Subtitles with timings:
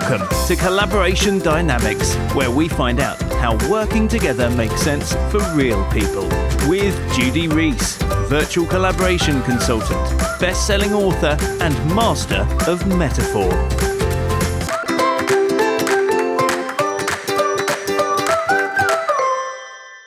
[0.00, 5.88] Welcome to Collaboration Dynamics, where we find out how working together makes sense for real
[5.92, 6.26] people.
[6.68, 7.96] With Judy Rees,
[8.28, 10.00] virtual collaboration consultant,
[10.40, 13.48] best selling author, and master of metaphor.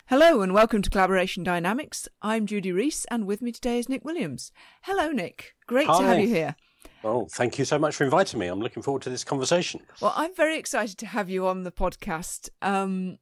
[0.07, 2.09] Hello and welcome to Collaboration Dynamics.
[2.21, 4.51] I'm Judy Rees and with me today is Nick Williams.
[4.81, 5.55] Hello, Nick.
[5.65, 6.57] Great to have you here.
[7.07, 8.47] Well, thank you so much for inviting me.
[8.47, 9.79] I'm looking forward to this conversation.
[10.01, 12.49] Well, I'm very excited to have you on the podcast.
[12.61, 13.17] Um,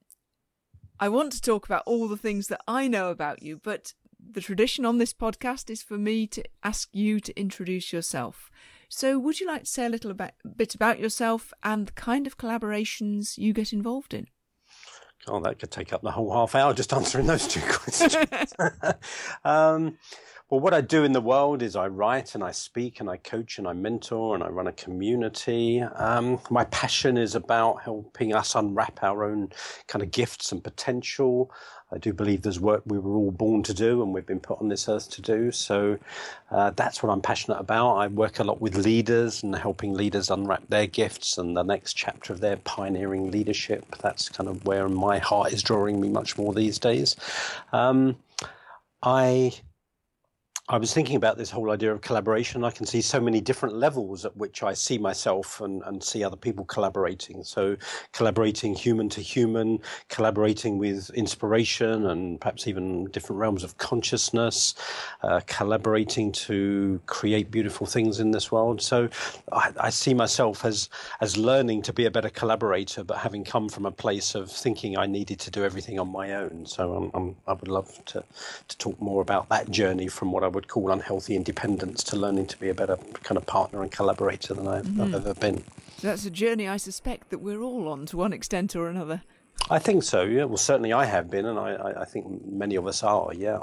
[1.00, 4.42] I want to talk about all the things that I know about you, but the
[4.42, 8.50] tradition on this podcast is for me to ask you to introduce yourself.
[8.90, 12.26] So, would you like to say a little about, bit about yourself and the kind
[12.26, 14.26] of collaborations you get involved in?
[15.28, 18.54] Oh, that could take up the whole half hour just answering those two questions.
[19.44, 20.00] um,
[20.50, 23.18] well, what I do in the world is I write and I speak and I
[23.18, 25.82] coach and I mentor and I run a community.
[25.82, 29.50] Um, my passion is about helping us unwrap our own
[29.88, 31.52] kind of gifts and potential.
[31.92, 34.62] I do believe there's work we were all born to do and we've been put
[34.62, 35.52] on this earth to do.
[35.52, 35.98] So
[36.52, 37.96] uh, that's what I'm passionate about.
[37.96, 41.94] I work a lot with leaders and helping leaders unwrap their gifts and the next
[41.94, 43.84] chapter of their pioneering leadership.
[44.00, 47.16] That's kind of where my heart is drawing me much more these days.
[47.74, 48.18] Um,
[49.02, 49.54] I
[50.68, 52.64] I was thinking about this whole idea of collaboration.
[52.64, 56.24] I can see so many different levels at which I see myself and, and see
[56.24, 57.44] other people collaborating.
[57.44, 57.78] So,
[58.14, 59.78] collaborating human to human,
[60.10, 64.74] collaborating with inspiration and perhaps even different realms of consciousness,
[65.22, 68.82] uh, collaborating to create beautiful things in this world.
[68.82, 69.08] So,
[69.52, 70.90] I, I see myself as
[71.22, 74.98] as learning to be a better collaborator, but having come from a place of thinking
[74.98, 76.66] I needed to do everything on my own.
[76.66, 78.24] So, I'm, I'm, I would love to
[78.68, 82.48] to talk more about that journey from what I would call unhealthy independence to learning
[82.48, 85.64] to be a better kind of partner and collaborator than I've, I've ever been.
[85.98, 89.22] So, that's a journey I suspect that we're all on to one extent or another.
[89.70, 90.24] I think so.
[90.24, 90.46] Yeah.
[90.46, 93.34] Well, certainly I have been, and I, I, I think many of us are.
[93.34, 93.60] Yeah.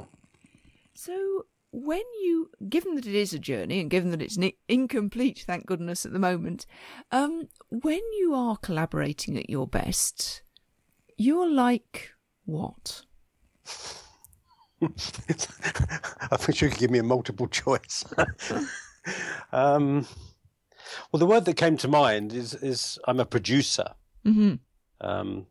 [0.94, 5.66] So, when you, given that it is a journey and given that it's incomplete, thank
[5.66, 6.66] goodness at the moment,
[7.10, 10.42] um, when you are collaborating at your best,
[11.16, 12.10] you're like
[12.44, 13.04] what?
[14.82, 18.04] I wish you could give me a multiple choice.
[19.52, 20.06] um,
[21.10, 23.94] well, the word that came to mind is is I'm a producer.
[24.26, 24.54] Mm-hmm.
[25.00, 25.46] Um,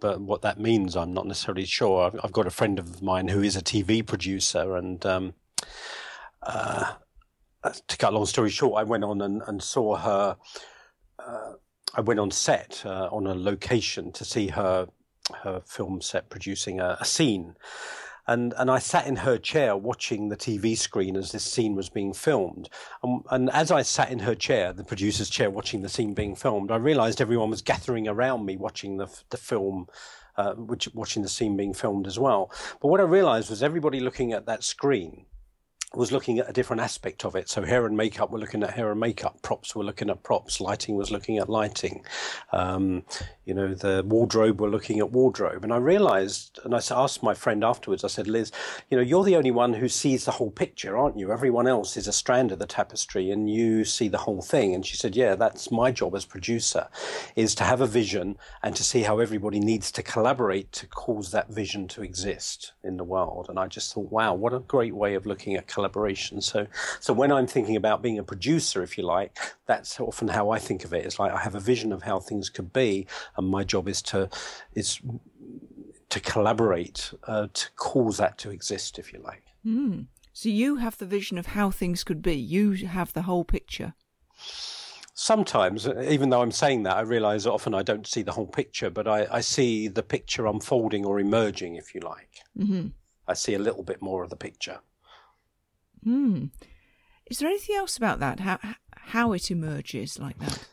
[0.00, 2.06] but what that means, I'm not necessarily sure.
[2.06, 5.34] I've, I've got a friend of mine who is a TV producer, and um,
[6.42, 6.94] uh,
[7.86, 10.36] to cut a long story short, I went on and, and saw her.
[11.18, 11.52] Uh,
[11.94, 14.88] I went on set uh, on a location to see her
[15.44, 17.54] her film set producing a, a scene,
[18.26, 21.88] and and I sat in her chair watching the TV screen as this scene was
[21.88, 22.68] being filmed.
[23.02, 26.36] And, and as I sat in her chair, the producer's chair, watching the scene being
[26.36, 29.88] filmed, I realised everyone was gathering around me watching the the film.
[30.34, 32.50] Uh, which, watching the scene being filmed as well.
[32.80, 35.26] But what I realised was everybody looking at that screen
[35.94, 37.48] was looking at a different aspect of it.
[37.48, 39.42] So hair and makeup were looking at hair and makeup.
[39.42, 40.60] Props were looking at props.
[40.60, 42.04] Lighting was looking at lighting.
[42.52, 43.04] Um,
[43.44, 45.64] you know, the wardrobe were looking at wardrobe.
[45.64, 48.52] And I realized, and I asked my friend afterwards, I said, Liz,
[48.90, 51.32] you know, you're the only one who sees the whole picture, aren't you?
[51.32, 54.74] Everyone else is a strand of the tapestry and you see the whole thing.
[54.74, 56.88] And she said, yeah, that's my job as producer
[57.36, 61.30] is to have a vision and to see how everybody needs to collaborate to cause
[61.32, 63.46] that vision to exist in the world.
[63.48, 65.81] And I just thought, wow, what a great way of looking at collaboration.
[66.40, 66.66] So,
[67.00, 70.58] so when I'm thinking about being a producer, if you like, that's often how I
[70.58, 71.04] think of it.
[71.04, 73.06] It's like I have a vision of how things could be,
[73.36, 74.28] and my job is to
[74.74, 75.00] is
[76.08, 79.44] to collaborate uh, to cause that to exist, if you like.
[79.64, 80.06] Mm.
[80.32, 82.34] So you have the vision of how things could be.
[82.34, 83.94] You have the whole picture.
[85.14, 88.90] Sometimes, even though I'm saying that, I realize often I don't see the whole picture,
[88.90, 92.40] but I, I see the picture unfolding or emerging, if you like.
[92.58, 92.88] Mm-hmm.
[93.28, 94.80] I see a little bit more of the picture.
[96.04, 96.46] Hmm.
[97.26, 98.40] Is there anything else about that?
[98.40, 98.58] How
[98.96, 100.68] how it emerges like that?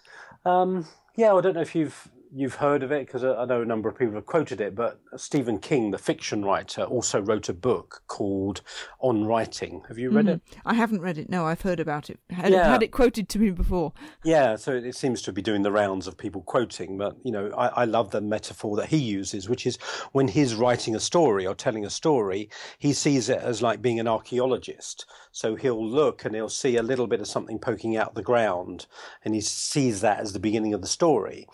[0.45, 3.61] Um, yeah, I don't know if you've you've heard of it because I I know
[3.61, 7.49] a number of people have quoted it, but Stephen King, the fiction writer, also wrote
[7.49, 8.61] a book called
[8.99, 9.81] On Writing.
[9.87, 10.45] Have you read it?
[10.45, 10.67] Mm-hmm.
[10.67, 11.29] I haven't read it.
[11.29, 12.19] No, I've heard about it.
[12.29, 12.69] Had, Yeah.
[12.69, 13.93] had it quoted to me before.
[14.23, 17.49] Yeah, so it seems to be doing the rounds of people quoting, but you know,
[17.57, 19.77] I, I love the metaphor that he uses, which is
[20.11, 23.99] when he's writing a story or telling a story, he sees it as like being
[23.99, 25.05] an archaeologist.
[25.31, 28.85] So he'll look and he'll see a little bit of something poking out the ground,
[29.23, 31.47] and he sees that as the beginning of the story.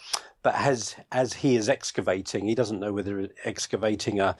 [0.46, 4.38] But as as he is excavating, he doesn't know whether excavating a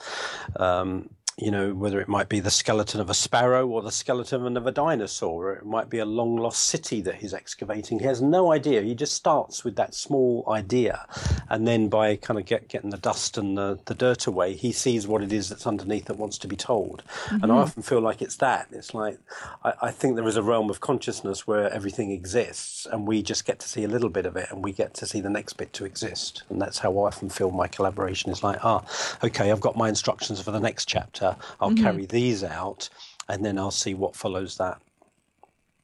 [0.54, 4.56] um, you know, whether it might be the skeleton of a sparrow or the skeleton
[4.56, 7.98] of a dinosaur, or it might be a long lost city that he's excavating.
[7.98, 8.80] He has no idea.
[8.80, 11.06] He just starts with that small idea.
[11.50, 14.72] And then by kind of get, getting the dust and the, the dirt away, he
[14.72, 17.02] sees what it is that's underneath that wants to be told.
[17.26, 17.42] Mm-hmm.
[17.42, 18.68] And I often feel like it's that.
[18.72, 19.18] It's like,
[19.62, 23.44] I, I think there is a realm of consciousness where everything exists and we just
[23.44, 25.58] get to see a little bit of it and we get to see the next
[25.58, 26.44] bit to exist.
[26.48, 28.82] And that's how I often feel my collaboration is like, ah,
[29.22, 31.25] okay, I've got my instructions for the next chapter
[31.60, 31.84] I'll mm-hmm.
[31.84, 32.88] carry these out,
[33.28, 34.80] and then I'll see what follows that.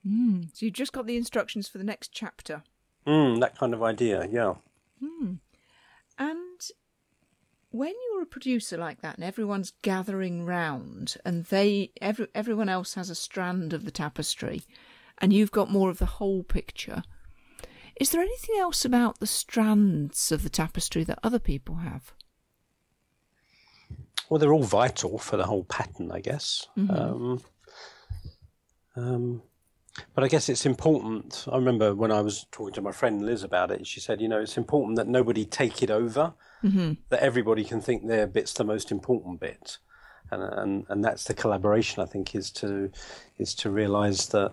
[0.06, 0.48] Mm.
[0.52, 2.62] So you've just got the instructions for the next chapter.
[3.06, 4.54] Mm, that kind of idea, yeah.
[5.02, 5.38] Mm.
[6.18, 6.60] And
[7.70, 12.94] when you're a producer like that, and everyone's gathering round, and they every, everyone else
[12.94, 14.62] has a strand of the tapestry,
[15.18, 17.02] and you've got more of the whole picture.
[17.96, 22.12] Is there anything else about the strands of the tapestry that other people have?
[24.28, 26.66] Well, they're all vital for the whole pattern, I guess.
[26.76, 26.94] Mm-hmm.
[26.94, 27.40] Um,
[28.96, 29.42] um,
[30.14, 31.44] but I guess it's important.
[31.50, 34.28] I remember when I was talking to my friend Liz about it, she said, you
[34.28, 36.32] know, it's important that nobody take it over,
[36.64, 36.94] mm-hmm.
[37.10, 39.78] that everybody can think their bit's the most important bit.
[40.30, 42.90] And, and, and that's the collaboration, I think, is to,
[43.38, 44.52] is to realize that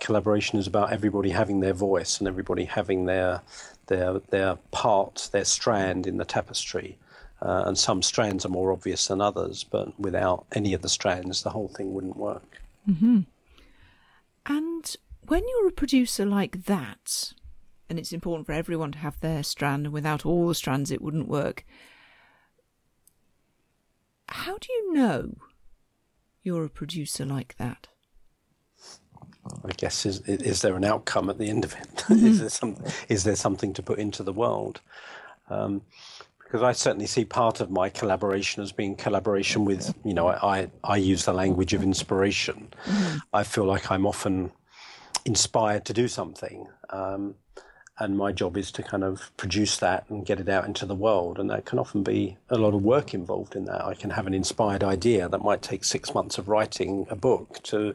[0.00, 3.42] collaboration is about everybody having their voice and everybody having their,
[3.88, 6.98] their, their part, their strand in the tapestry.
[7.44, 11.42] Uh, and some strands are more obvious than others, but without any of the strands,
[11.42, 12.62] the whole thing wouldn't work.
[12.88, 13.20] Mm-hmm.
[14.46, 14.96] And
[15.26, 17.34] when you're a producer like that,
[17.90, 21.02] and it's important for everyone to have their strand, and without all the strands, it
[21.02, 21.66] wouldn't work.
[24.28, 25.36] How do you know
[26.42, 27.88] you're a producer like that?
[29.66, 31.88] I guess is is there an outcome at the end of it?
[32.04, 32.26] Mm-hmm.
[32.26, 32.76] is there some
[33.08, 34.80] is there something to put into the world?
[35.48, 35.82] Um,
[36.44, 40.70] because I certainly see part of my collaboration as being collaboration with, you know, I,
[40.84, 42.68] I use the language of inspiration.
[42.84, 43.18] Mm-hmm.
[43.32, 44.52] I feel like I'm often
[45.24, 46.68] inspired to do something.
[46.90, 47.34] Um,
[47.98, 50.96] and my job is to kind of produce that and get it out into the
[50.96, 51.38] world.
[51.38, 53.84] And that can often be a lot of work involved in that.
[53.84, 57.60] I can have an inspired idea that might take six months of writing a book
[57.64, 57.94] to,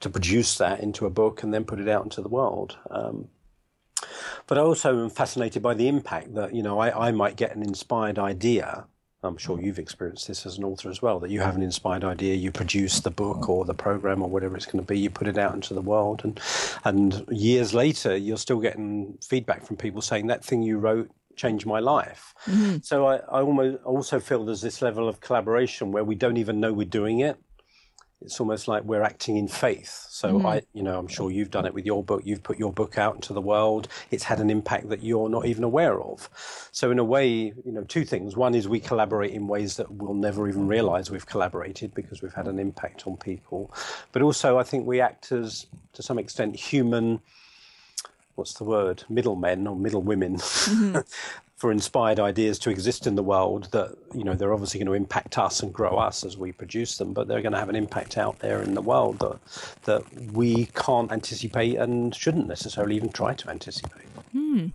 [0.00, 2.76] to produce that into a book and then put it out into the world.
[2.90, 3.28] Um,
[4.50, 7.54] but I also am fascinated by the impact that, you know, I, I might get
[7.54, 8.84] an inspired idea.
[9.22, 12.02] I'm sure you've experienced this as an author as well, that you have an inspired
[12.02, 15.08] idea, you produce the book or the program or whatever it's going to be, you
[15.08, 16.40] put it out into the world, and
[16.84, 21.64] and years later, you're still getting feedback from people saying that thing you wrote changed
[21.64, 22.34] my life.
[22.46, 22.78] Mm-hmm.
[22.82, 26.58] So I, I almost also feel there's this level of collaboration where we don't even
[26.58, 27.36] know we're doing it
[28.22, 30.06] it's almost like we're acting in faith.
[30.10, 30.44] So mm.
[30.44, 32.22] I, you know, I'm sure you've done it with your book.
[32.24, 33.88] You've put your book out into the world.
[34.10, 36.28] It's had an impact that you're not even aware of.
[36.70, 38.36] So in a way, you know, two things.
[38.36, 42.34] One is we collaborate in ways that we'll never even realize we've collaborated because we've
[42.34, 43.72] had an impact on people.
[44.12, 47.20] But also, I think we act as, to some extent, human
[48.36, 50.98] what's the word middlemen or middle women mm-hmm.
[51.60, 54.94] for inspired ideas to exist in the world that you know they're obviously going to
[54.94, 57.76] impact us and grow us as we produce them but they're going to have an
[57.76, 59.38] impact out there in the world that
[59.82, 64.68] that we can't anticipate and shouldn't necessarily even try to anticipate hmm.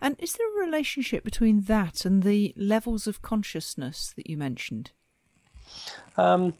[0.00, 4.90] and is there a relationship between that and the levels of consciousness that you mentioned
[6.16, 6.54] um,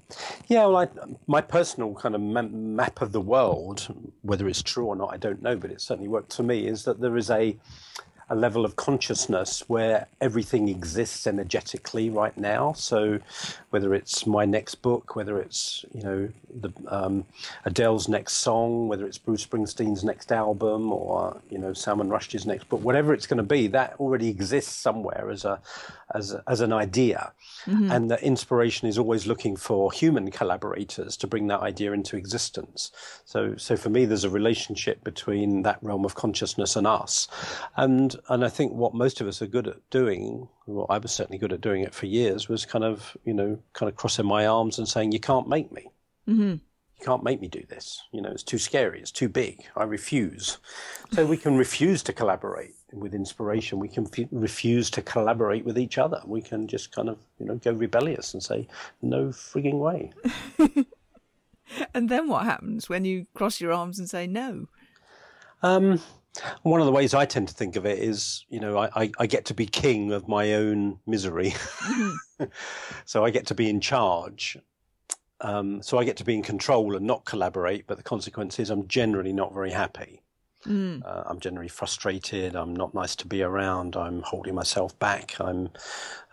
[0.48, 0.88] yeah, well, I,
[1.28, 3.86] my personal kind of map of the world,
[4.22, 6.84] whether it's true or not, I don't know, but it certainly worked for me, is
[6.84, 7.56] that there is a
[8.28, 12.72] a level of consciousness where everything exists energetically right now.
[12.72, 13.20] So,
[13.70, 16.28] whether it's my next book, whether it's you know
[16.60, 17.24] the um,
[17.64, 22.68] Adele's next song, whether it's Bruce Springsteen's next album, or you know Salman Rushdie's next
[22.68, 25.60] book, whatever it's going to be, that already exists somewhere as a
[26.14, 27.32] as as an idea,
[27.66, 27.90] mm-hmm.
[27.90, 32.92] and the inspiration is always looking for human collaborators to bring that idea into existence.
[33.24, 37.28] So, so for me, there's a relationship between that realm of consciousness and us,
[37.76, 41.12] and and I think what most of us are good at doing, well, I was
[41.12, 44.26] certainly good at doing it for years, was kind of you know kind of crossing
[44.26, 45.90] my arms and saying, "You can't make me."
[46.28, 46.54] Mm-hmm.
[46.98, 48.02] You can't make me do this.
[48.12, 49.00] You know, it's too scary.
[49.00, 49.66] It's too big.
[49.76, 50.58] I refuse.
[51.12, 53.78] So we can refuse to collaborate with inspiration.
[53.78, 56.22] We can f- refuse to collaborate with each other.
[56.24, 58.68] We can just kind of, you know, go rebellious and say,
[59.02, 60.12] no frigging way.
[61.94, 64.68] and then what happens when you cross your arms and say no?
[65.62, 66.00] Um,
[66.62, 69.12] one of the ways I tend to think of it is, you know, I, I,
[69.18, 71.50] I get to be king of my own misery.
[71.50, 72.44] Mm-hmm.
[73.04, 74.58] so I get to be in charge.
[75.44, 78.70] Um, so I get to be in control and not collaborate, but the consequence is
[78.70, 80.22] I'm generally not very happy.
[80.66, 81.04] Mm.
[81.04, 82.56] Uh, I'm generally frustrated.
[82.56, 83.94] I'm not nice to be around.
[83.94, 85.36] I'm holding myself back.
[85.38, 85.68] I'm,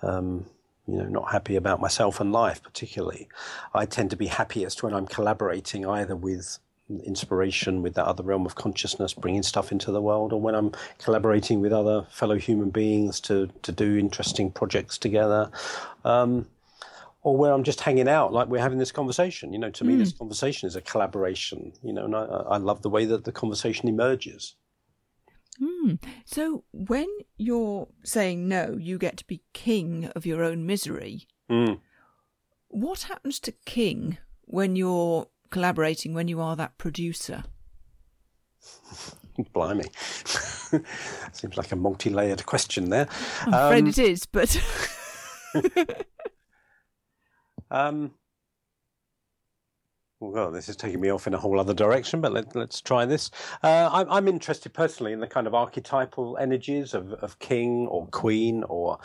[0.02, 0.46] um,
[0.88, 3.28] you know, not happy about myself and life particularly,
[3.74, 6.60] I tend to be happiest when I'm collaborating either with
[7.04, 10.72] inspiration with that other realm of consciousness, bringing stuff into the world, or when I'm
[11.00, 15.52] collaborating with other fellow human beings to, to do interesting projects together.
[16.04, 16.48] Um,
[17.24, 19.54] or where I'm just hanging out, like we're having this conversation.
[19.54, 21.74] You know, to me, this conversation is a collaboration.
[21.84, 24.56] You know, and I, I love the way that the conversation emerges.
[25.60, 25.96] Hmm.
[26.26, 31.28] So when you're saying no, you get to be king of your own misery.
[31.50, 31.80] Mm.
[32.70, 37.44] What happens to king when you're collaborating, when you are that producer?
[39.54, 39.86] Blimey.
[41.34, 43.08] Seems like a multi layered question there.
[43.42, 44.58] I'm afraid Um, it is, but
[47.72, 48.12] Um,
[50.20, 53.06] well, this is taking me off in a whole other direction, but let, let's try
[53.06, 53.32] this.
[53.64, 58.06] Uh, I'm, I'm interested personally in the kind of archetypal energies of, of king or
[58.08, 59.00] queen or.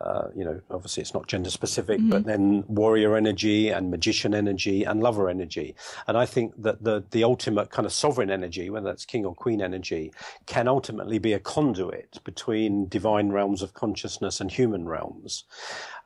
[0.00, 4.82] Uh, you know, obviously it's not gender specific, but then warrior energy and magician energy
[4.82, 5.74] and lover energy.
[6.08, 9.34] And I think that the, the ultimate kind of sovereign energy, whether that's king or
[9.34, 10.12] queen energy,
[10.46, 15.44] can ultimately be a conduit between divine realms of consciousness and human realms.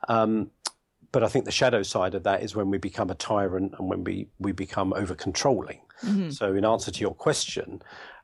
[0.07, 0.51] Um,
[1.11, 3.89] but I think the shadow side of that is when we become a tyrant and
[3.89, 5.79] when we, we become over controlling.
[6.31, 7.81] So, in answer to your question,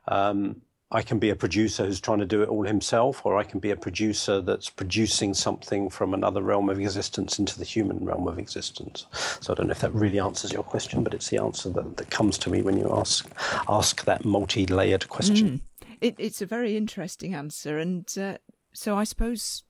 [0.08, 3.42] um, I can be a producer who's trying to do it all himself, or I
[3.42, 8.04] can be a producer that's producing something from another realm of existence into the human
[8.04, 9.06] realm of existence.
[9.40, 11.96] So, I don't know if that really answers your question, but it's the answer that,
[11.98, 13.30] that comes to me when you ask
[13.68, 15.60] ask that multi layered question.
[16.00, 17.78] it, it's a very interesting answer.
[17.78, 18.38] And uh,
[18.72, 19.64] so I suppose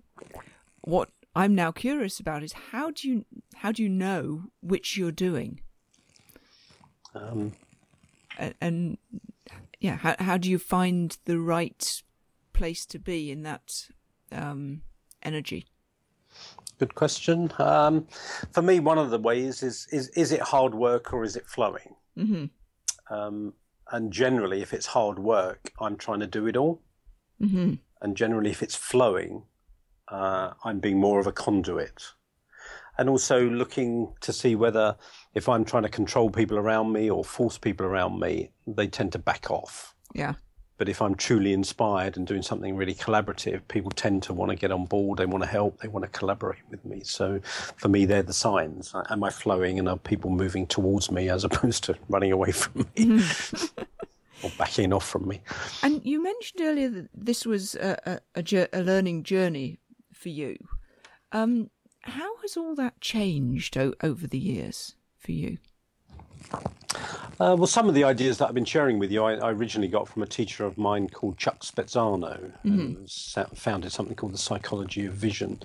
[0.83, 3.25] what I'm now curious about is how do you
[3.57, 5.61] how do you know which you're doing?
[7.15, 7.53] Um,
[8.39, 8.99] and, and
[9.81, 12.03] yeah, how how do you find the right
[12.55, 13.89] place to be in that
[14.33, 14.81] um,
[15.23, 15.67] energy?
[16.79, 17.53] Good question.
[17.59, 18.07] Um,
[18.53, 21.47] for me, one of the ways is is is it hard work or is it
[21.47, 21.95] flowing?
[22.17, 22.47] hmm
[23.11, 23.53] Um,
[23.93, 26.81] and generally, if it's hard work, I'm trying to do it all.
[27.39, 29.43] hmm And generally, if it's flowing,
[30.09, 32.03] uh, I'm being more of a conduit.
[32.99, 34.97] And also looking to see whether,
[35.35, 39.13] if I'm trying to control people around me or force people around me, they tend
[39.13, 39.95] to back off.
[40.15, 40.35] Yeah.
[40.79, 44.57] But if I'm truly inspired and doing something really collaborative, people tend to want to
[44.57, 45.19] get on board.
[45.19, 45.81] They want to help.
[45.81, 47.01] They want to collaborate with me.
[47.03, 47.41] So
[47.77, 48.95] for me, they're the signs.
[49.11, 52.87] Am I flowing and are people moving towards me as opposed to running away from
[52.97, 53.23] me
[54.43, 55.41] or backing off from me?
[55.83, 59.79] And you mentioned earlier that this was a, a, a, a learning journey
[60.27, 60.57] for you.
[61.31, 65.59] Um, how has all that changed o- over the years for you?
[67.39, 69.89] Uh, well, some of the ideas that I've been sharing with you, I, I originally
[69.89, 72.97] got from a teacher of mine called Chuck Spezzano, who
[73.55, 75.61] founded something called the Psychology of Vision.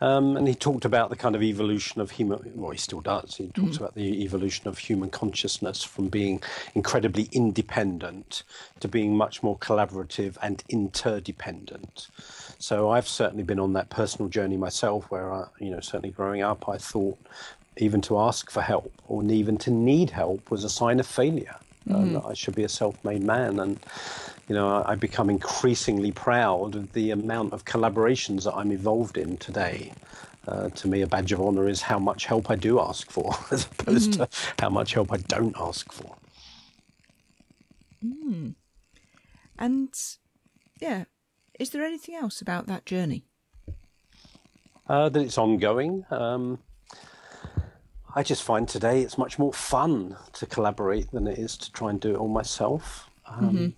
[0.00, 3.36] Um, and he talked about the kind of evolution of human, well, he still does.
[3.36, 6.42] He talks about the evolution of human consciousness from being
[6.74, 8.42] incredibly independent
[8.80, 12.08] to being much more collaborative and interdependent.
[12.58, 16.42] So I've certainly been on that personal journey myself, where I, you know, certainly growing
[16.42, 17.18] up, I thought
[17.76, 21.56] even to ask for help or even to need help was a sign of failure.
[21.86, 23.78] And I should be a self-made man, and
[24.48, 29.18] you know, I, I become increasingly proud of the amount of collaborations that I'm involved
[29.18, 29.92] in today.
[30.48, 33.34] Uh, to me, a badge of honor is how much help I do ask for,
[33.50, 34.28] as opposed to
[34.58, 36.16] how much help I don't ask for.
[39.58, 39.94] And
[40.80, 41.04] yeah,
[41.60, 43.26] is there anything else about that journey?
[44.88, 46.04] uh, that it's ongoing.
[46.10, 46.58] Um,
[48.14, 51.90] I just find today it's much more fun to collaborate than it is to try
[51.90, 53.08] and do it all myself.
[53.26, 53.74] Um,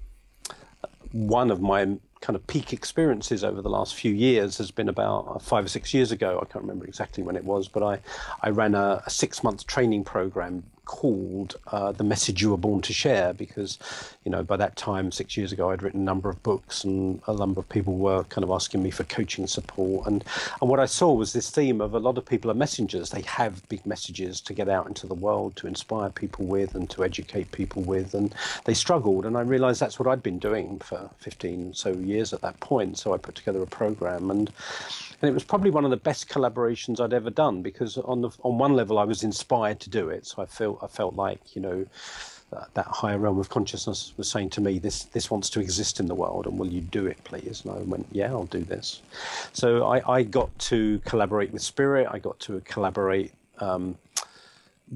[1.12, 5.40] One of my kind of peak experiences over the last few years has been about
[5.42, 6.38] five or six years ago.
[6.42, 8.00] I can't remember exactly when it was, but I,
[8.42, 12.80] I ran a, a six month training program called uh, The Message You Were Born
[12.82, 13.78] to Share because,
[14.24, 17.20] you know, by that time, six years ago, I'd written a number of books and
[17.26, 20.06] a number of people were kind of asking me for coaching support.
[20.06, 20.24] And,
[20.60, 23.10] and what I saw was this theme of a lot of people are messengers.
[23.10, 26.88] They have big messages to get out into the world, to inspire people with and
[26.90, 28.14] to educate people with.
[28.14, 29.26] And they struggled.
[29.26, 32.96] And I realized that's what I'd been doing for 15 so years at that point.
[32.96, 34.50] So I put together a program and
[35.22, 38.30] and it was probably one of the best collaborations I'd ever done because on the
[38.42, 41.54] on one level I was inspired to do it, so I felt I felt like
[41.54, 41.86] you know
[42.50, 46.00] that, that higher realm of consciousness was saying to me this this wants to exist
[46.00, 47.62] in the world and will you do it please?
[47.64, 49.02] And I went yeah I'll do this.
[49.52, 52.08] So I, I got to collaborate with spirit.
[52.10, 53.96] I got to collaborate um,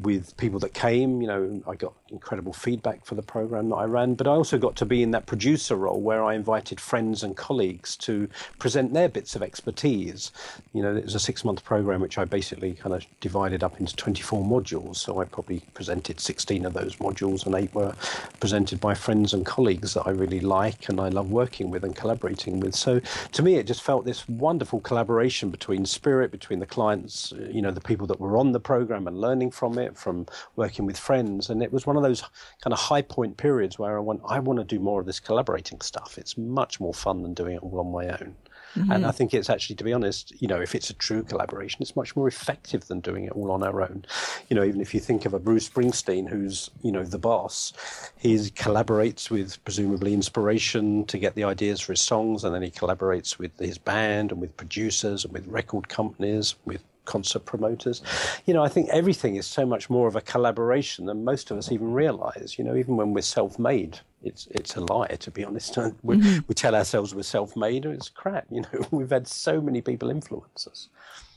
[0.02, 1.20] with people that came.
[1.20, 4.58] You know, I got incredible feedback for the program that I ran, but I also
[4.58, 8.92] got to be in that producer role where I invited friends and colleagues to present
[8.92, 10.32] their bits of expertise.
[10.72, 13.78] You know, it was a six month program which I basically kind of divided up
[13.80, 14.96] into 24 modules.
[14.96, 17.94] So I probably presented 16 of those modules, and eight were
[18.40, 21.94] presented by friends and colleagues that I really like and I love working with and
[21.94, 22.74] collaborating with.
[22.74, 23.00] So
[23.32, 27.70] to me, it just felt this wonderful collaboration between Spirit, between the clients, you know,
[27.70, 30.26] the people that were on the program and learning from it, from
[30.56, 31.50] working with friends.
[31.50, 32.22] And it was one of those
[32.62, 35.20] kind of high point periods where I want, I want to do more of this
[35.20, 36.18] collaborating stuff.
[36.18, 38.36] It's much more fun than doing it all on my own.
[38.76, 38.92] Mm-hmm.
[38.92, 41.78] And I think it's actually, to be honest, you know, if it's a true collaboration,
[41.80, 44.04] it's much more effective than doing it all on our own.
[44.48, 47.72] You know, even if you think of a Bruce Springsteen, who's, you know, the boss,
[48.16, 52.70] he collaborates with presumably inspiration to get the ideas for his songs, and then he
[52.70, 58.02] collaborates with his band and with producers and with record companies, with concert promoters.
[58.46, 61.58] You know, I think everything is so much more of a collaboration than most of
[61.58, 62.56] us even realize.
[62.58, 65.76] You know, even when we're self made, it's it's a lie to be honest.
[66.02, 66.38] We, mm-hmm.
[66.46, 68.46] we tell ourselves we're self made, and it's crap.
[68.50, 70.88] You know, we've had so many people influence us.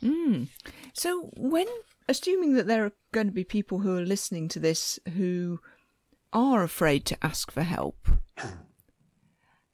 [0.04, 0.48] Mm.
[0.94, 1.68] So when
[2.08, 5.60] assuming that there are going to be people who are listening to this who
[6.32, 8.08] are afraid to ask for help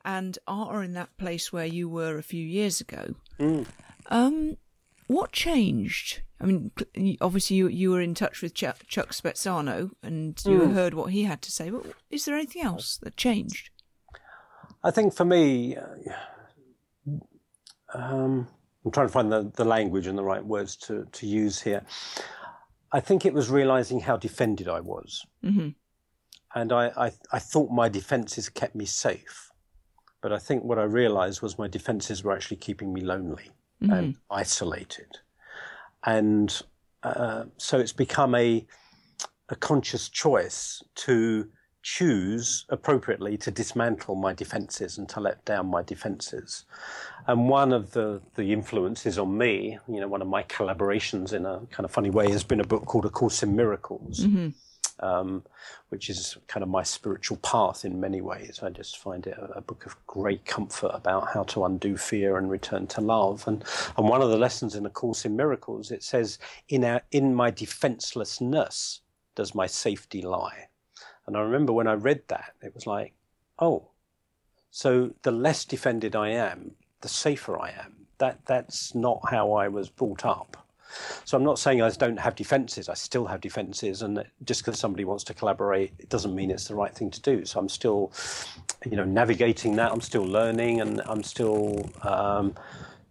[0.05, 3.65] and are in that place where you were a few years ago, mm.
[4.08, 4.58] um,
[5.09, 6.21] what changed?
[6.39, 6.71] I mean,
[7.19, 10.73] obviously you you were in touch with Chuck, Chuck Spezzano and you mm.
[10.73, 11.71] heard what he had to say.
[11.71, 13.71] But is there anything else that changed?
[14.83, 15.77] I think for me,
[17.95, 18.47] um,
[18.85, 21.83] I'm trying to find the, the language and the right words to, to use here.
[22.91, 25.25] I think it was realizing how defended I was.
[25.43, 25.69] Mm-hmm.
[26.53, 29.49] And I, I, I thought my defenses kept me safe.
[30.21, 33.49] But I think what I realized was my defenses were actually keeping me lonely
[33.81, 33.93] mm-hmm.
[33.93, 35.17] and isolated.
[36.05, 36.62] And
[37.03, 38.65] uh, so it's become a,
[39.50, 41.50] a conscious choice to
[41.81, 46.65] choose appropriately to dismantle my defenses and to let down my defenses.
[47.25, 51.45] And one of the, the influences on me, you know, one of my collaborations in
[51.45, 54.25] a kind of funny way has been a book called A Course in Miracles.
[54.25, 54.50] Mm-hmm
[55.01, 55.43] um,
[55.89, 58.59] which is kind of my spiritual path in many ways.
[58.62, 62.38] I just find it a, a, book of great comfort about how to undo fear
[62.38, 63.47] and return to love.
[63.47, 63.63] And,
[63.97, 67.33] and one of the lessons in the Course in Miracles, it says, in, our, in
[67.33, 69.01] my defenselessness
[69.35, 70.67] does my safety lie.
[71.25, 73.13] And I remember when I read that, it was like,
[73.59, 73.89] oh,
[74.71, 77.95] so the less defended I am, the safer I am.
[78.17, 80.68] That, that's not how I was brought up.
[81.25, 82.89] So I'm not saying I don't have defences.
[82.89, 86.67] I still have defences, and just because somebody wants to collaborate, it doesn't mean it's
[86.67, 87.45] the right thing to do.
[87.45, 88.12] So I'm still,
[88.89, 89.91] you know, navigating that.
[89.91, 91.89] I'm still learning, and I'm still.
[92.04, 92.56] Um,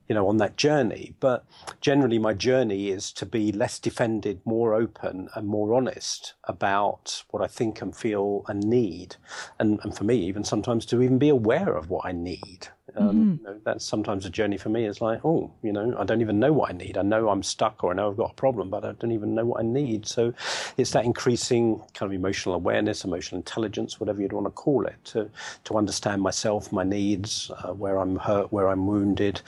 [0.08, 1.14] you know, on that journey.
[1.20, 1.44] But
[1.80, 7.42] generally, my journey is to be less defended, more open, and more honest about what
[7.42, 9.16] I think and feel and need.
[9.58, 12.68] And, and for me, even sometimes to even be aware of what I need.
[12.98, 13.30] Um, mm-hmm.
[13.30, 14.86] you know, that's sometimes a journey for me.
[14.86, 16.98] It's like, oh, you know, I don't even know what I need.
[16.98, 19.34] I know I'm stuck or I know I've got a problem, but I don't even
[19.34, 20.06] know what I need.
[20.06, 20.34] So
[20.76, 24.96] it's that increasing kind of emotional awareness, emotional intelligence, whatever you'd want to call it,
[25.06, 25.30] to,
[25.64, 29.40] to understand myself, my needs, uh, where I'm hurt, where I'm wounded.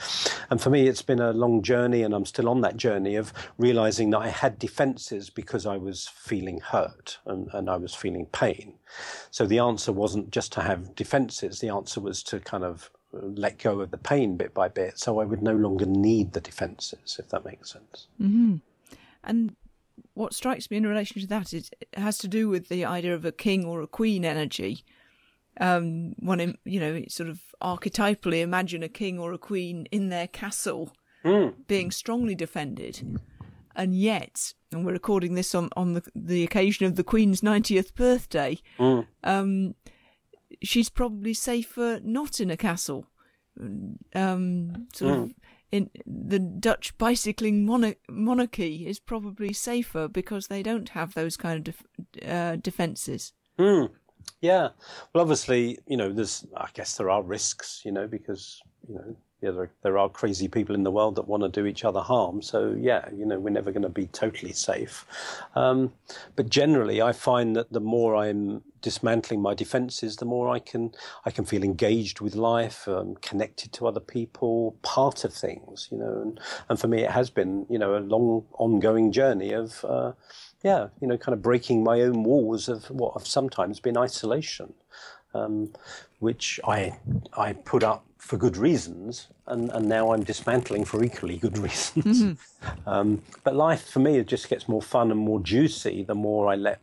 [0.49, 3.33] And for me, it's been a long journey, and I'm still on that journey of
[3.57, 8.25] realizing that I had defenses because I was feeling hurt and, and I was feeling
[8.27, 8.75] pain.
[9.31, 13.59] So the answer wasn't just to have defenses, the answer was to kind of let
[13.59, 17.17] go of the pain bit by bit, so I would no longer need the defences,
[17.19, 18.07] if that makes sense.
[18.21, 18.55] Mm-hmm.
[19.23, 19.55] And
[20.13, 23.13] what strikes me in relation to that is it has to do with the idea
[23.13, 24.83] of a king or a queen energy.
[25.59, 30.27] Um, one, you know, sort of archetypally imagine a king or a queen in their
[30.27, 30.93] castle,
[31.25, 31.53] mm.
[31.67, 33.19] being strongly defended,
[33.75, 37.93] and yet, and we're recording this on on the the occasion of the Queen's ninetieth
[37.95, 38.57] birthday.
[38.79, 39.05] Mm.
[39.23, 39.75] Um,
[40.61, 43.07] she's probably safer not in a castle.
[44.15, 45.23] Um, sort mm.
[45.23, 45.33] of
[45.71, 47.65] in the Dutch bicycling
[48.09, 53.33] monarchy is probably safer because they don't have those kind of def- uh, defenses.
[53.57, 53.89] Mm.
[54.41, 54.69] Yeah.
[55.13, 59.15] Well, obviously, you know, there's, I guess there are risks, you know, because, you know,
[59.41, 61.99] yeah, there, there are crazy people in the world that want to do each other
[61.99, 62.43] harm.
[62.43, 65.05] So yeah, you know, we're never going to be totally safe.
[65.55, 65.93] Um,
[66.35, 70.91] but generally, I find that the more I'm dismantling my defenses, the more I can
[71.25, 75.87] I can feel engaged with life, um, connected to other people, part of things.
[75.91, 79.53] You know, and and for me, it has been you know a long ongoing journey
[79.53, 79.83] of.
[79.83, 80.13] Uh,
[80.63, 84.75] yeah, you know, kind of breaking my own walls of what have sometimes been isolation,
[85.33, 85.73] um,
[86.19, 86.99] which I
[87.35, 92.23] I put up for good reasons, and, and now I'm dismantling for equally good reasons.
[92.23, 92.87] Mm-hmm.
[92.87, 96.47] Um, but life for me it just gets more fun and more juicy the more
[96.47, 96.79] I let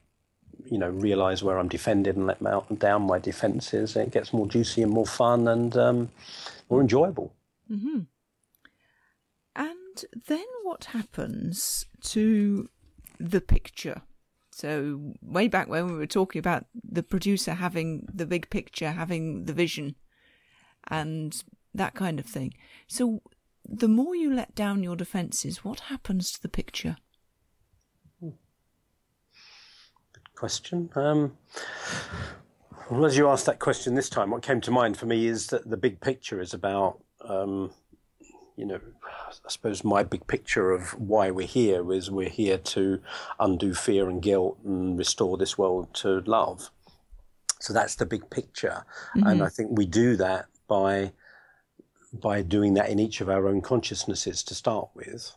[0.66, 2.42] you know realize where I'm defended and let
[2.80, 3.94] down my defenses.
[3.94, 6.10] It gets more juicy and more fun and um,
[6.68, 7.32] more enjoyable.
[7.70, 8.00] Mm-hmm.
[9.54, 12.68] And then what happens to
[13.20, 14.02] the picture?
[14.50, 19.44] So way back when we were talking about the producer having the big picture, having
[19.44, 19.94] the vision,
[20.88, 21.42] and
[21.74, 22.54] that kind of thing.
[22.86, 23.22] So
[23.68, 26.96] the more you let down your defences, what happens to the picture?
[28.20, 28.34] Good
[30.34, 30.90] question.
[30.94, 31.36] Um,
[32.90, 35.48] well, as you asked that question this time, what came to mind for me is
[35.48, 37.70] that the big picture is about, um,
[38.56, 38.80] you know,
[39.18, 43.00] I suppose my big picture of why we're here is we're here to
[43.38, 46.70] undo fear and guilt and restore this world to love.
[47.60, 48.84] So that's the big picture,
[49.16, 49.26] mm-hmm.
[49.26, 51.12] and I think we do that by
[52.12, 55.32] by doing that in each of our own consciousnesses to start with.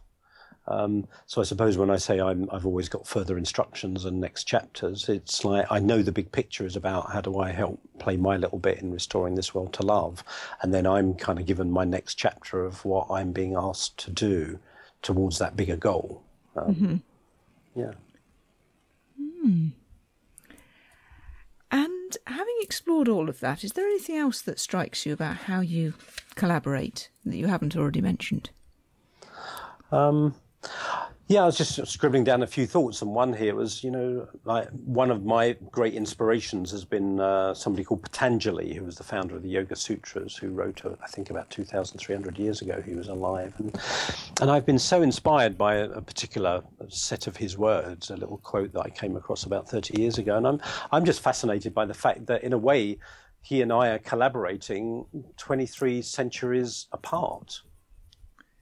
[0.68, 4.44] Um, so I suppose when I say i have always got further instructions and next
[4.44, 8.16] chapters, it's like I know the big picture is about how do I help play
[8.16, 10.24] my little bit in restoring this world to love,
[10.62, 14.12] and then I'm kind of given my next chapter of what I'm being asked to
[14.12, 14.60] do
[15.02, 16.22] towards that bigger goal.
[16.56, 16.96] Um, mm-hmm.
[17.76, 17.92] Yeah.
[19.20, 19.72] Mm.
[22.12, 25.62] And having explored all of that, is there anything else that strikes you about how
[25.62, 25.94] you
[26.36, 28.50] collaborate that you haven't already mentioned?
[29.94, 30.36] Um,
[31.32, 34.28] yeah, I was just scribbling down a few thoughts, and one here was, you know,
[34.44, 39.06] like one of my great inspirations has been uh, somebody called Patanjali, who was the
[39.06, 42.84] founder of the Yoga Sutras, who wrote, uh, I think, about 2,300 years ago.
[42.86, 43.74] He was alive, and
[44.42, 48.40] and I've been so inspired by a, a, particular set of his words, a little
[48.40, 51.86] quote that I came across about 30 years ago, and I'm I'm just fascinated by
[51.86, 52.98] the fact that, in a way,
[53.42, 55.06] he and I are collaborating
[55.38, 57.62] 23 centuries apart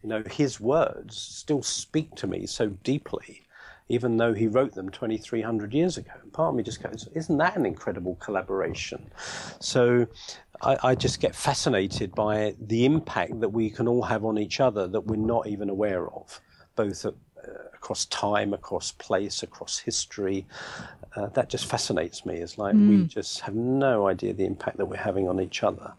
[0.03, 3.43] you know, his words still speak to me so deeply,
[3.89, 6.11] even though he wrote them 2,300 years ago.
[6.21, 9.11] And part of me just goes, isn't that an incredible collaboration?
[9.59, 10.07] So
[10.61, 14.59] I, I, just get fascinated by the impact that we can all have on each
[14.59, 16.39] other that we're not even aware of,
[16.75, 17.15] both at
[17.73, 20.45] across time, across place, across history.
[21.15, 22.35] Uh, that just fascinates me.
[22.35, 22.89] It's like mm.
[22.89, 25.93] we just have no idea the impact that we're having on each other.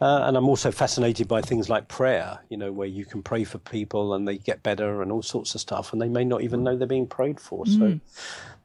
[0.00, 3.44] Uh, and I'm also fascinated by things like prayer, you know, where you can pray
[3.44, 6.42] for people and they get better and all sorts of stuff, and they may not
[6.42, 7.64] even know they're being prayed for.
[7.64, 7.78] Mm.
[7.78, 8.00] So,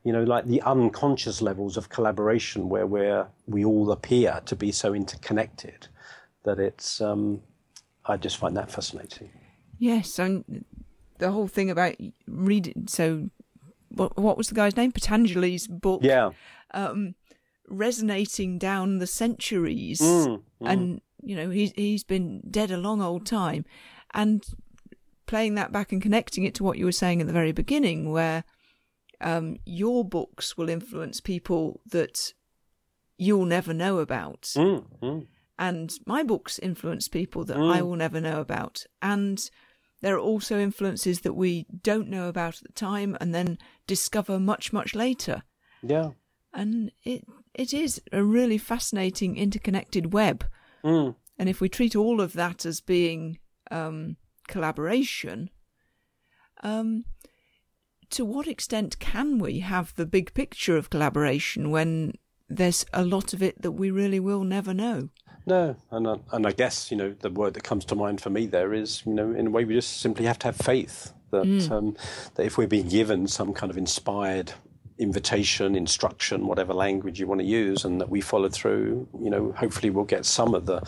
[0.03, 4.71] you know, like the unconscious levels of collaboration where we're, we all appear to be
[4.71, 5.87] so interconnected
[6.43, 7.41] that it's, um,
[8.05, 9.29] I just find that fascinating.
[9.77, 10.65] Yes, and
[11.19, 11.95] the whole thing about
[12.27, 12.85] reading.
[12.87, 13.29] So,
[13.89, 14.91] what, what was the guy's name?
[14.91, 16.01] Patanjali's book.
[16.03, 16.31] Yeah.
[16.73, 17.15] Um,
[17.67, 20.41] resonating down the centuries, mm, mm.
[20.61, 23.65] and you know he's he's been dead a long old time,
[24.13, 24.43] and
[25.27, 28.11] playing that back and connecting it to what you were saying at the very beginning,
[28.11, 28.43] where
[29.21, 32.33] um, your books will influence people that
[33.17, 34.41] you'll never know about.
[34.55, 35.27] Mm, mm.
[35.57, 37.81] and my books influence people that I mm.
[37.81, 38.85] will never know about.
[39.01, 39.49] And
[40.01, 43.57] there are also influences that we don't know about at the time and then
[43.87, 45.43] discover much, much later.
[45.81, 46.11] Yeah.
[46.53, 50.45] And it it is a really fascinating interconnected web.
[50.83, 51.15] Mm.
[51.37, 53.39] And if we treat all of that as being
[53.71, 55.49] um, collaboration,
[56.63, 57.05] um,
[58.11, 62.13] to what extent can we have the big picture of collaboration when
[62.47, 65.09] there's a lot of it that we really will never know?
[65.49, 68.29] No, and I, and I guess you know the word that comes to mind for
[68.29, 71.11] me there is you know in a way we just simply have to have faith
[71.31, 71.71] that mm.
[71.71, 71.97] um,
[72.35, 74.53] that if we're being given some kind of inspired
[74.99, 79.53] invitation, instruction, whatever language you want to use, and that we follow through, you know,
[79.53, 80.81] hopefully we'll get some of the,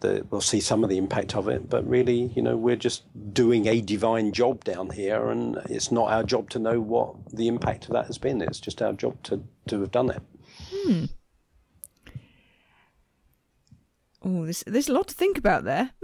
[0.00, 1.68] the we'll see some of the impact of it.
[1.68, 3.02] But really, you know, we're just
[3.34, 7.48] doing a divine job down here, and it's not our job to know what the
[7.48, 8.40] impact of that has been.
[8.40, 10.22] It's just our job to to have done it.
[10.70, 11.04] Hmm.
[14.28, 15.90] Oh, there's, there's a lot to think about there.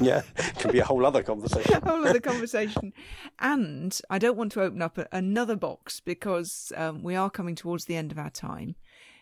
[0.00, 1.72] yeah, it can be a whole other conversation.
[1.72, 2.92] a whole other conversation.
[3.38, 7.54] And I don't want to open up a, another box because um, we are coming
[7.54, 8.74] towards the end of our time.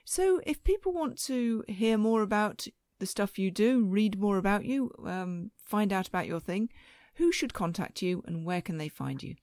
[0.05, 2.67] So if people want to hear more about
[2.99, 6.69] the stuff you do, read more about you, um, find out about your thing,
[7.15, 9.37] who should contact you and where can they find you?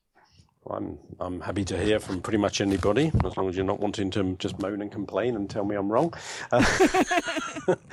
[0.70, 4.10] I'm I'm happy to hear from pretty much anybody, as long as you're not wanting
[4.12, 6.14] to just moan and complain and tell me I'm wrong.
[6.52, 7.76] Uh,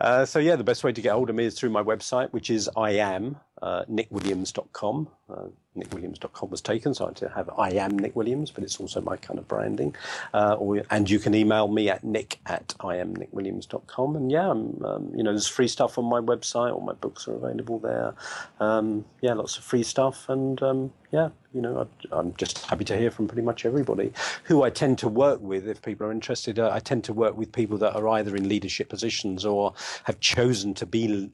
[0.00, 2.30] Uh, so yeah, the best way to get hold of me is through my website,
[2.32, 5.08] which is I am uh, nickwilliams.com.
[5.30, 9.16] Uh, nickwilliams.com was taken, so I have I am Nick Williams, but it's also my
[9.16, 9.96] kind of branding.
[10.34, 14.16] Uh, or, and you can email me at nick at I am nickwilliams.com.
[14.16, 16.74] And yeah, um, you know, there's free stuff on my website.
[16.74, 18.14] All my books are available there.
[18.60, 20.28] Um, yeah, lots of free stuff.
[20.28, 24.12] And um, yeah, you know, I, am just happy to hear from pretty much everybody.
[24.44, 27.34] Who I tend to work with, if people are interested, uh, I tend to work
[27.34, 29.72] with people that are either in leadership positions or
[30.04, 31.30] have chosen to be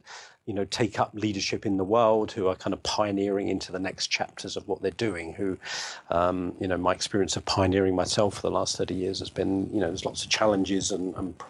[0.50, 3.78] you know, take up leadership in the world, who are kind of pioneering into the
[3.78, 5.32] next chapters of what they're doing.
[5.34, 5.56] Who,
[6.10, 9.72] um, you know, my experience of pioneering myself for the last 30 years has been,
[9.72, 11.40] you know, there's lots of challenges and, and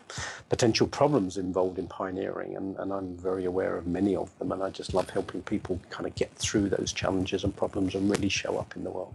[0.51, 4.63] potential problems involved in pioneering, and, and I'm very aware of many of them, and
[4.63, 8.29] I just love helping people kind of get through those challenges and problems and really
[8.29, 9.15] show up in the world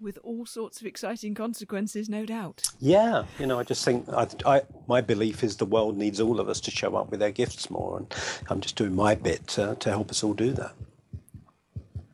[0.00, 2.62] with all sorts of exciting consequences, no doubt.
[2.78, 6.40] Yeah, you know, I just think I, I, my belief is the world needs all
[6.40, 8.14] of us to show up with their gifts more, and
[8.48, 10.72] I'm just doing my bit to, to help us all do that.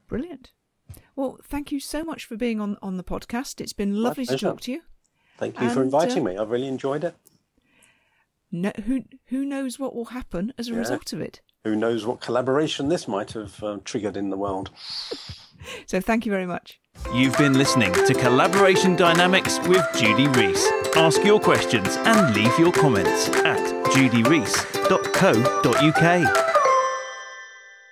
[0.09, 0.53] Brilliant.
[1.15, 3.61] Well, thank you so much for being on on the podcast.
[3.61, 4.83] It's been lovely to talk to you.
[5.39, 6.39] Thank you and, for inviting uh, me.
[6.39, 7.15] I've really enjoyed it.
[8.53, 10.79] No, who who knows what will happen as a yeah.
[10.79, 11.41] result of it?
[11.67, 14.71] Who knows what collaboration this might have uh, triggered in the world?
[15.87, 16.79] so, thank you very much.
[17.13, 20.65] You've been listening to Collaboration Dynamics with Judy Rees.
[20.95, 26.56] Ask your questions and leave your comments at judyrees.co.uk.